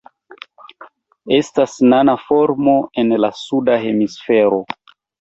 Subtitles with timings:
[1.37, 4.65] Estas nana formo en la Suda Hemisfero.